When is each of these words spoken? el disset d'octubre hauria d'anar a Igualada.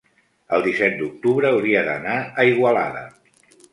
el 0.57 0.63
disset 0.67 0.95
d'octubre 1.01 1.49
hauria 1.57 1.83
d'anar 1.91 2.17
a 2.21 2.47
Igualada. 2.55 3.05